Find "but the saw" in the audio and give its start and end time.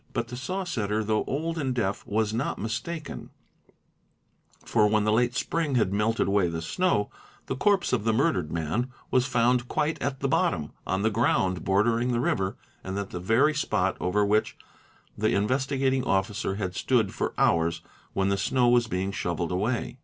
0.13-0.63